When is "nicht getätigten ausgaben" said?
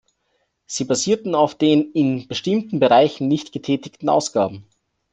3.27-4.65